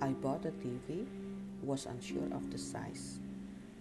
the 0.00 0.52
TV, 0.62 1.06
was 1.62 1.86
unsure 1.86 2.28
of 2.32 2.50
the 2.50 2.58
size. 2.58 3.18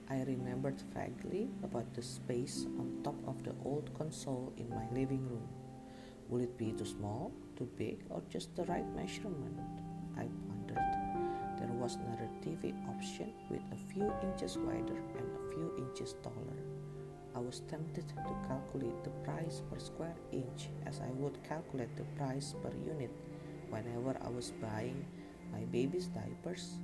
I 0.09 0.23
remembered 0.23 0.81
vaguely 0.93 1.49
about 1.63 1.93
the 1.93 2.01
space 2.01 2.65
on 2.79 3.03
top 3.03 3.15
of 3.27 3.43
the 3.43 3.53
old 3.63 3.91
console 3.97 4.51
in 4.57 4.69
my 4.69 4.85
living 4.91 5.27
room. 5.29 5.47
Will 6.29 6.41
it 6.41 6.57
be 6.57 6.71
too 6.71 6.85
small, 6.85 7.31
too 7.55 7.69
big, 7.77 7.99
or 8.09 8.21
just 8.29 8.55
the 8.55 8.63
right 8.63 8.87
measurement? 8.95 9.59
I 10.17 10.27
pondered. 10.47 11.59
There 11.59 11.73
was 11.73 11.95
another 11.95 12.29
TV 12.41 12.73
option 12.89 13.31
with 13.49 13.61
a 13.71 13.93
few 13.93 14.11
inches 14.23 14.57
wider 14.57 14.97
and 15.17 15.27
a 15.35 15.53
few 15.53 15.71
inches 15.77 16.15
taller. 16.23 16.61
I 17.35 17.39
was 17.39 17.61
tempted 17.69 18.07
to 18.07 18.47
calculate 18.47 19.03
the 19.03 19.11
price 19.23 19.61
per 19.69 19.79
square 19.79 20.15
inch 20.31 20.69
as 20.85 20.99
I 20.99 21.11
would 21.11 21.37
calculate 21.43 21.95
the 21.95 22.05
price 22.17 22.55
per 22.63 22.71
unit 22.85 23.11
whenever 23.69 24.17
I 24.23 24.29
was 24.29 24.51
buying 24.61 25.05
my 25.51 25.65
baby's 25.65 26.07
diapers 26.07 26.79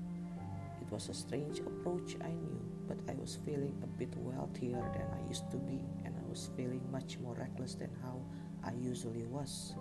it 0.83 0.91
was 0.91 1.07
a 1.07 1.13
strange 1.13 1.59
approach, 1.59 2.17
I 2.19 2.27
knew, 2.27 2.59
but 2.89 2.97
I 3.07 3.13
was 3.15 3.39
feeling 3.45 3.73
a 3.83 3.87
bit 3.87 4.13
wealthier 4.17 4.83
than 4.91 5.07
I 5.15 5.27
used 5.29 5.49
to 5.51 5.57
be, 5.57 5.79
and 6.03 6.13
I 6.13 6.29
was 6.29 6.49
feeling 6.57 6.81
much 6.91 7.17
more 7.19 7.35
reckless 7.35 7.75
than 7.75 7.89
how 8.01 8.19
I 8.65 8.73
usually 8.73 9.23
was. 9.27 9.75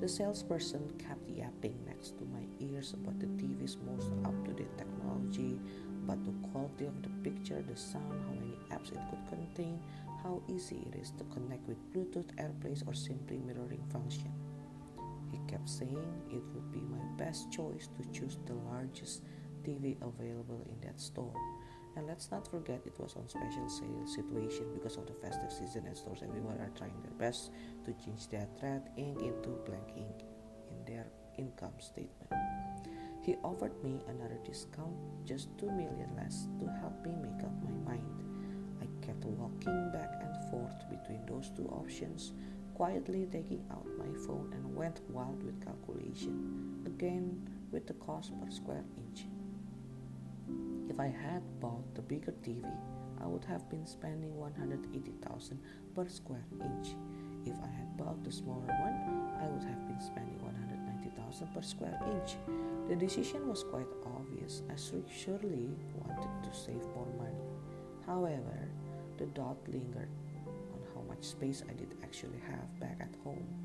The 0.00 0.08
salesperson 0.08 0.88
kept 0.96 1.28
yapping 1.28 1.76
next 1.86 2.16
to 2.16 2.24
my 2.24 2.40
ears 2.58 2.94
about 2.94 3.20
the 3.20 3.26
TV's 3.26 3.76
most 3.84 4.10
up 4.24 4.34
to 4.46 4.52
date 4.52 4.78
technology, 4.78 5.60
about 6.04 6.24
the 6.24 6.32
quality 6.48 6.86
of 6.86 7.02
the 7.02 7.10
picture, 7.22 7.60
the 7.60 7.76
sound, 7.76 8.18
how 8.24 8.32
many 8.32 8.56
apps 8.72 8.92
it 8.92 9.00
could 9.10 9.28
contain, 9.28 9.78
how 10.22 10.40
easy 10.48 10.88
it 10.88 10.98
is 10.98 11.12
to 11.18 11.24
connect 11.24 11.68
with 11.68 11.76
Bluetooth, 11.92 12.32
AirPlay, 12.36 12.80
or 12.88 12.94
simply 12.94 13.36
mirroring 13.36 13.84
function. 13.92 14.32
Kept 15.64 15.78
saying 15.78 16.22
it 16.28 16.42
would 16.52 16.70
be 16.72 16.82
my 16.92 17.00
best 17.16 17.50
choice 17.50 17.88
to 17.96 18.04
choose 18.12 18.36
the 18.44 18.52
largest 18.52 19.22
TV 19.64 19.96
available 20.02 20.60
in 20.68 20.78
that 20.86 21.00
store. 21.00 21.32
And 21.96 22.06
let's 22.06 22.30
not 22.30 22.46
forget 22.46 22.82
it 22.84 22.98
was 22.98 23.16
on 23.16 23.26
special 23.30 23.66
sale 23.70 24.04
situation 24.04 24.66
because 24.74 24.98
of 24.98 25.06
the 25.06 25.14
festive 25.14 25.50
season 25.50 25.86
and 25.86 25.96
stores 25.96 26.22
everywhere 26.22 26.60
are 26.60 26.76
trying 26.76 27.00
their 27.00 27.16
best 27.16 27.50
to 27.86 27.94
change 28.04 28.28
their 28.28 28.46
red 28.62 28.90
ink 28.98 29.22
into 29.22 29.56
blank 29.64 29.88
ink 29.96 30.28
in 30.70 30.84
their 30.84 31.06
income 31.38 31.72
statement. 31.78 32.30
He 33.22 33.36
offered 33.42 33.82
me 33.82 34.00
another 34.06 34.36
discount, 34.44 34.92
just 35.24 35.48
2 35.56 35.70
million 35.70 36.10
less, 36.14 36.46
to 36.60 36.66
help 36.82 37.06
me 37.06 37.14
make 37.22 37.42
up 37.42 37.56
my 37.64 37.90
mind. 37.90 38.20
I 38.82 39.06
kept 39.06 39.24
walking 39.24 39.92
back 39.94 40.12
and 40.20 40.50
forth 40.50 40.76
between 40.90 41.24
those 41.24 41.48
two 41.56 41.68
options, 41.68 42.32
quietly 42.74 43.26
taking 43.32 43.64
out 43.70 43.86
my 43.96 44.03
phone 44.14 44.50
and 44.52 44.74
went 44.74 45.00
wild 45.10 45.42
with 45.42 45.64
calculation, 45.64 46.82
again 46.86 47.48
with 47.70 47.86
the 47.86 47.94
cost 47.94 48.32
per 48.40 48.50
square 48.50 48.84
inch. 48.96 49.26
If 50.88 51.00
I 51.00 51.06
had 51.06 51.42
bought 51.60 51.94
the 51.94 52.02
bigger 52.02 52.32
TV, 52.42 52.64
I 53.22 53.26
would 53.26 53.44
have 53.44 53.68
been 53.70 53.86
spending 53.86 54.36
180,000 54.36 55.58
per 55.94 56.08
square 56.08 56.44
inch. 56.60 56.94
If 57.46 57.54
I 57.62 57.66
had 57.66 57.96
bought 57.96 58.22
the 58.22 58.32
smaller 58.32 58.66
one, 58.66 59.32
I 59.40 59.46
would 59.48 59.64
have 59.64 59.86
been 59.88 60.00
spending 60.00 60.38
190,000 60.42 61.46
per 61.54 61.62
square 61.62 61.98
inch. 62.12 62.36
The 62.88 62.96
decision 62.96 63.48
was 63.48 63.64
quite 63.64 63.88
obvious. 64.04 64.62
I 64.70 64.76
surely 64.76 65.70
wanted 65.96 66.30
to 66.44 66.56
save 66.56 66.84
more 66.94 67.08
money. 67.18 67.48
However, 68.06 68.68
the 69.16 69.26
doubt 69.26 69.58
lingered 69.68 70.08
on 70.46 70.80
how 70.94 71.02
much 71.08 71.24
space 71.24 71.62
I 71.68 71.72
did 71.72 71.94
actually 72.02 72.40
have 72.46 72.80
back 72.80 72.98
at 73.00 73.14
home. 73.24 73.63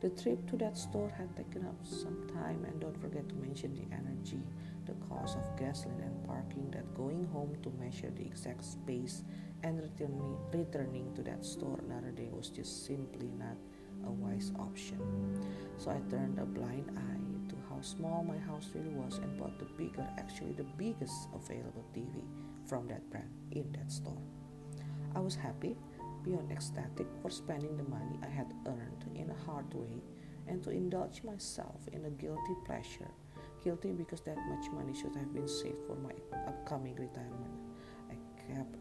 The 0.00 0.10
trip 0.10 0.48
to 0.50 0.56
that 0.56 0.78
store 0.78 1.12
had 1.16 1.36
taken 1.36 1.66
up 1.66 1.76
some 1.84 2.26
time, 2.32 2.64
and 2.64 2.80
don't 2.80 3.00
forget 3.00 3.28
to 3.28 3.34
mention 3.34 3.74
the 3.74 3.94
energy 3.94 4.40
the 4.86 5.06
cost 5.06 5.36
of 5.36 5.58
gasoline 5.58 6.00
and 6.00 6.26
parking 6.26 6.70
that 6.70 6.94
going 6.94 7.26
home 7.32 7.56
to 7.62 7.70
measure 7.78 8.10
the 8.10 8.24
exact 8.24 8.64
space 8.64 9.22
and 9.62 9.80
returning, 10.52 11.12
to 11.14 11.22
that 11.22 11.44
store 11.44 11.78
another 11.86 12.10
day 12.10 12.28
was 12.32 12.48
just 12.48 12.86
simply 12.86 13.28
not 13.38 13.56
a 14.06 14.10
wise 14.10 14.52
option. 14.58 14.98
So 15.76 15.90
I 15.90 16.00
turned 16.10 16.38
a 16.38 16.44
blind 16.44 16.90
eye 16.96 17.50
to 17.50 17.56
how 17.68 17.80
small 17.82 18.24
my 18.24 18.38
house 18.38 18.70
really 18.74 18.90
was 18.90 19.18
and 19.18 19.38
bought 19.38 19.58
the 19.58 19.66
bigger, 19.76 20.06
actually 20.18 20.52
the 20.52 20.66
biggest 20.78 21.28
available 21.34 21.84
TV 21.94 22.22
from 22.66 22.88
that 22.88 23.08
brand 23.10 23.30
in 23.52 23.70
that 23.72 23.92
store. 23.92 24.22
I 25.14 25.20
was 25.20 25.34
happy, 25.34 25.76
beyond 26.24 26.50
ecstatic, 26.50 27.06
for 27.22 27.30
spending 27.30 27.76
the 27.76 27.84
money 27.84 28.18
I 28.22 28.28
had 28.28 28.52
earned 28.66 29.04
in 29.14 29.30
a 29.30 29.44
hard 29.44 29.72
way 29.74 30.02
and 30.46 30.62
to 30.64 30.70
indulge 30.70 31.22
myself 31.22 31.80
in 31.92 32.04
a 32.04 32.10
guilty 32.10 32.56
pleasure 32.64 33.10
guilty 33.62 33.92
because 33.92 34.20
that 34.22 34.38
much 34.48 34.70
money 34.72 34.94
should 34.94 35.14
have 35.14 35.32
been 35.32 35.48
saved 35.48 35.82
for 35.86 35.96
my 35.96 36.12
upcoming 36.48 36.94
retirement. 36.96 37.50
I 38.10 38.14
kept 38.52 38.76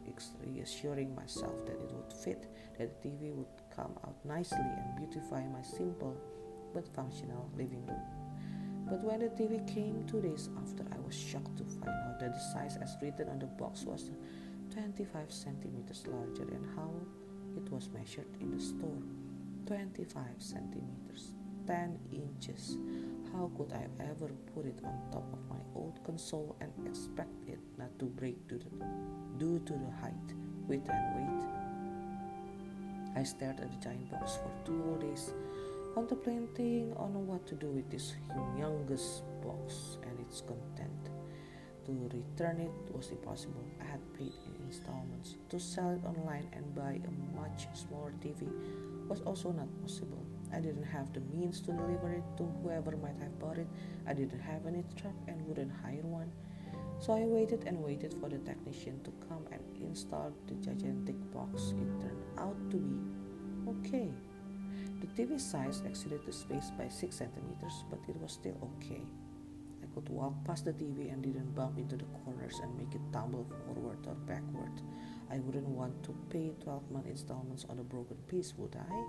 reassuring 0.45 1.15
myself 1.15 1.65
that 1.65 1.81
it 1.81 1.91
would 1.91 2.13
fit, 2.13 2.47
that 2.77 3.01
the 3.01 3.09
TV 3.09 3.33
would 3.33 3.47
come 3.75 3.91
out 4.05 4.15
nicely 4.25 4.57
and 4.59 4.97
beautify 4.97 5.45
my 5.47 5.61
simple 5.61 6.15
but 6.73 6.87
functional 6.87 7.49
living 7.57 7.85
room. 7.85 8.01
But 8.89 9.03
when 9.03 9.19
the 9.19 9.27
TV 9.27 9.65
came 9.71 10.05
two 10.07 10.21
days 10.21 10.49
after, 10.61 10.83
I 10.91 10.99
was 11.05 11.15
shocked 11.15 11.57
to 11.57 11.63
find 11.63 11.89
out 12.07 12.19
that 12.19 12.33
the 12.33 12.39
size 12.53 12.77
as 12.81 12.97
written 13.01 13.29
on 13.29 13.39
the 13.39 13.45
box 13.45 13.83
was 13.83 14.09
25 14.73 15.31
centimeters 15.31 16.03
larger 16.07 16.45
than 16.45 16.65
how 16.75 16.91
it 17.57 17.71
was 17.71 17.89
measured 17.93 18.27
in 18.41 18.51
the 18.51 18.61
store 18.61 19.01
25 19.65 20.23
centimeters. 20.39 21.33
10 21.69 21.99
inches. 22.11 22.77
How 23.31 23.51
could 23.55 23.71
I 23.71 23.85
ever 24.03 24.31
put 24.55 24.65
it 24.65 24.79
on 24.83 24.97
top 25.11 25.27
of 25.31 25.39
my 25.47 25.61
old 25.75 25.99
console 26.03 26.55
and 26.61 26.71
expect 26.87 27.29
it 27.47 27.59
not 27.77 27.93
to 27.99 28.05
break 28.05 28.47
due 28.47 28.57
to, 28.57 28.65
due 29.37 29.59
to 29.67 29.73
the 29.73 29.91
height, 30.01 30.33
width, 30.67 30.89
and 30.89 31.15
weight? 31.15 31.45
I 33.15 33.23
stared 33.23 33.59
at 33.59 33.69
the 33.69 33.77
giant 33.77 34.09
box 34.09 34.37
for 34.37 34.51
two 34.65 34.81
whole 34.81 34.97
days, 34.97 35.31
contemplating 35.93 36.91
on 36.97 37.27
what 37.27 37.45
to 37.45 37.53
do 37.53 37.67
with 37.67 37.87
this 37.91 38.15
humongous 38.33 39.21
box 39.43 39.99
and 40.01 40.19
its 40.19 40.41
content. 40.41 41.09
To 41.89 42.09
return 42.13 42.61
it 42.61 42.95
was 42.95 43.09
impossible. 43.09 43.65
I 43.81 43.85
had 43.85 44.13
paid 44.13 44.33
in 44.45 44.67
installments. 44.67 45.37
To 45.49 45.59
sell 45.59 45.89
it 45.89 46.05
online 46.05 46.45
and 46.53 46.75
buy 46.75 47.01
a 47.01 47.11
much 47.35 47.65
smaller 47.73 48.13
TV 48.21 48.45
was 49.07 49.21
also 49.21 49.51
not 49.51 49.65
possible. 49.81 50.23
I 50.53 50.59
didn't 50.59 50.83
have 50.83 51.11
the 51.13 51.21
means 51.33 51.59
to 51.61 51.71
deliver 51.71 52.11
it 52.11 52.23
to 52.37 52.43
whoever 52.61 52.95
might 52.97 53.17
have 53.17 53.39
bought 53.39 53.57
it. 53.57 53.65
I 54.05 54.13
didn't 54.13 54.39
have 54.39 54.67
any 54.67 54.83
truck 55.01 55.15
and 55.27 55.41
wouldn't 55.47 55.71
hire 55.81 56.05
one. 56.05 56.31
So 56.99 57.13
I 57.13 57.25
waited 57.25 57.63
and 57.65 57.83
waited 57.83 58.13
for 58.21 58.29
the 58.29 58.37
technician 58.37 59.01
to 59.03 59.11
come 59.27 59.47
and 59.51 59.63
install 59.81 60.31
the 60.45 60.53
gigantic 60.61 61.17
box. 61.33 61.73
It 61.73 61.89
turned 62.01 62.23
out 62.37 62.69
to 62.69 62.77
be 62.77 63.01
okay. 63.67 64.13
The 65.01 65.07
TV 65.17 65.41
size 65.41 65.81
exceeded 65.87 66.23
the 66.23 66.33
space 66.33 66.69
by 66.77 66.87
6 66.87 67.15
centimeters, 67.15 67.83
but 67.89 67.97
it 68.07 68.21
was 68.21 68.33
still 68.33 68.57
okay. 68.77 69.01
Could 69.99 70.15
walk 70.15 70.45
past 70.45 70.63
the 70.63 70.71
TV 70.71 71.11
and 71.11 71.21
didn't 71.21 71.53
bump 71.53 71.77
into 71.77 71.97
the 71.97 72.05
corners 72.23 72.55
and 72.63 72.71
make 72.77 72.95
it 72.95 73.01
tumble 73.11 73.45
forward 73.65 73.99
or 74.07 74.15
backward. 74.23 74.71
I 75.29 75.39
wouldn't 75.39 75.67
want 75.67 76.03
to 76.03 76.15
pay 76.29 76.53
12 76.63 76.89
month 76.89 77.07
installments 77.07 77.65
on 77.69 77.79
a 77.79 77.83
broken 77.83 78.15
piece, 78.29 78.53
would 78.55 78.77
I? 78.77 79.03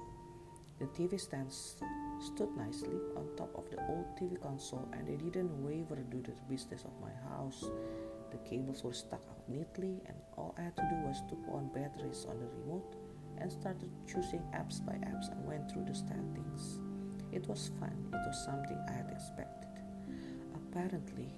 The 0.81 0.87
TV 0.87 1.21
stands 1.21 1.77
stood 2.19 2.57
nicely 2.57 2.99
on 3.15 3.29
top 3.37 3.55
of 3.57 3.71
the 3.71 3.79
old 3.87 4.19
TV 4.19 4.43
console 4.43 4.89
and 4.93 5.07
they 5.07 5.15
didn't 5.15 5.63
waver 5.63 6.03
due 6.11 6.23
to 6.23 6.33
the 6.33 6.43
business 6.51 6.83
of 6.83 6.91
my 7.01 7.15
house. 7.31 7.71
The 8.33 8.39
cables 8.39 8.83
were 8.83 8.93
stuck 8.93 9.23
out 9.31 9.49
neatly 9.49 10.03
and 10.07 10.17
all 10.37 10.57
I 10.59 10.63
had 10.63 10.77
to 10.77 10.89
do 10.91 10.97
was 11.07 11.23
to 11.29 11.37
put 11.37 11.55
on 11.55 11.71
batteries 11.73 12.27
on 12.29 12.41
the 12.41 12.49
remote 12.65 12.97
and 13.39 13.53
started 13.53 13.93
choosing 14.09 14.43
apps 14.59 14.85
by 14.85 14.95
apps 15.07 15.31
and 15.31 15.47
went 15.47 15.71
through 15.71 15.85
the 15.85 15.95
settings. 15.95 16.81
It 17.31 17.47
was 17.47 17.71
fun, 17.79 17.95
it 18.13 18.27
was 18.27 18.45
something 18.45 18.79
I 18.89 18.93
had 18.93 19.11
expected. 19.13 19.70
Apparently, 20.71 21.33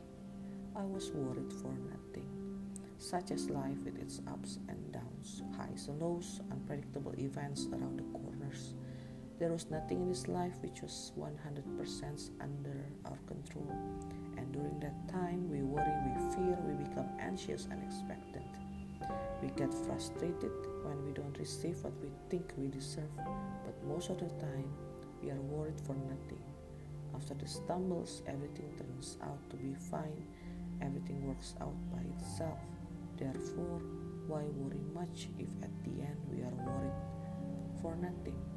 I 0.76 0.84
was 0.84 1.10
worried 1.10 1.52
for 1.52 1.72
nothing, 1.90 2.28
such 2.98 3.30
as 3.30 3.50
life 3.50 3.82
with 3.84 3.98
its 3.98 4.20
ups 4.28 4.58
and 4.68 4.92
downs, 4.92 5.42
highs 5.56 5.88
and 5.88 6.00
lows, 6.00 6.40
unpredictable 6.50 7.14
events 7.18 7.66
around 7.72 7.98
the 7.98 8.18
corners 8.18 8.74
there 9.42 9.50
was 9.50 9.68
nothing 9.70 10.02
in 10.02 10.08
this 10.08 10.28
life 10.28 10.54
which 10.60 10.82
was 10.82 11.10
100% 11.18 12.30
under 12.40 12.76
our 13.04 13.18
control. 13.26 13.74
And 14.36 14.52
during 14.52 14.78
that 14.78 15.08
time, 15.08 15.50
we 15.50 15.62
worry, 15.62 15.96
we 16.06 16.14
fear, 16.32 16.56
we 16.62 16.84
become 16.84 17.08
anxious 17.18 17.66
and 17.68 17.82
expectant. 17.82 18.46
We 19.42 19.48
get 19.56 19.74
frustrated 19.74 20.52
when 20.84 21.04
we 21.04 21.10
don't 21.10 21.36
receive 21.38 21.82
what 21.82 21.92
we 22.00 22.10
think 22.30 22.52
we 22.56 22.68
deserve, 22.68 23.10
but 23.16 23.74
most 23.84 24.10
of 24.10 24.20
the 24.20 24.28
time, 24.38 24.70
we 25.20 25.30
are 25.30 25.40
worried 25.40 25.80
for 25.80 25.96
nothing. 25.96 26.51
After 27.14 27.34
the 27.34 27.46
stumbles, 27.46 28.22
everything 28.26 28.72
turns 28.78 29.18
out 29.22 29.38
to 29.50 29.56
be 29.56 29.74
fine, 29.74 30.26
everything 30.80 31.26
works 31.26 31.54
out 31.60 31.74
by 31.92 32.02
itself. 32.16 32.58
Therefore, 33.16 33.80
why 34.26 34.42
worry 34.56 34.80
much 34.94 35.28
if 35.38 35.48
at 35.62 35.72
the 35.84 36.02
end 36.02 36.16
we 36.30 36.42
are 36.42 36.56
worried 36.64 36.98
for 37.80 37.96
nothing? 37.96 38.51